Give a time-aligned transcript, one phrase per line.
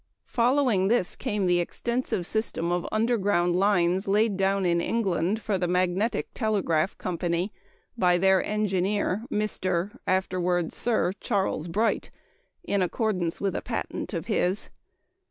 [0.25, 5.67] Following this came the extensive system of underground lines laid down in England for the
[5.67, 7.53] Magnetic Telegraph Company
[7.95, 9.95] by their engineer, Mr.
[10.07, 12.09] (afterward Sir Charles) Bright,
[12.63, 14.71] in accordance with a patent of his.